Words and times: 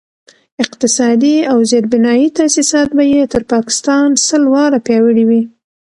اقتصادي 0.63 1.35
او 1.51 1.57
زیربنایي 1.71 2.27
تاسیسات 2.39 2.89
به 2.97 3.03
یې 3.13 3.21
تر 3.33 3.41
پاکستان 3.53 4.07
سل 4.27 4.43
واره 4.53 4.79
پیاوړي 4.87 5.23
وي. 5.29 5.41